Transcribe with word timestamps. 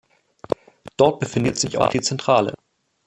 Dort 0.97 1.19
befindet 1.19 1.59
sich 1.59 1.77
auch 1.77 1.89
die 1.89 2.01
Zentrale. 2.01 2.55